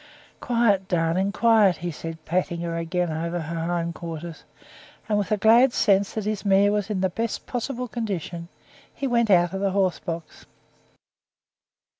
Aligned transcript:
"Quiet, 0.39 0.87
darling, 0.87 1.31
quiet!" 1.31 1.77
he 1.77 1.91
said, 1.91 2.25
patting 2.25 2.61
her 2.61 2.75
again 2.75 3.11
over 3.11 3.39
her 3.39 3.65
hind 3.67 3.93
quarters; 3.93 4.45
and 5.07 5.15
with 5.19 5.31
a 5.31 5.37
glad 5.37 5.73
sense 5.73 6.13
that 6.15 6.25
his 6.25 6.43
mare 6.43 6.71
was 6.71 6.89
in 6.89 7.01
the 7.01 7.09
best 7.11 7.45
possible 7.45 7.87
condition, 7.87 8.47
he 8.91 9.05
went 9.05 9.29
out 9.29 9.53
of 9.53 9.61
the 9.61 9.69
horse 9.69 9.99
box. 9.99 10.47